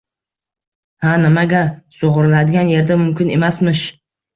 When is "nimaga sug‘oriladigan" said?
1.27-2.77